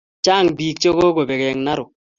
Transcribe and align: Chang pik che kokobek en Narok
Chang 0.25 0.47
pik 0.57 0.77
che 0.81 0.89
kokobek 0.97 1.41
en 1.49 1.59
Narok 1.65 1.89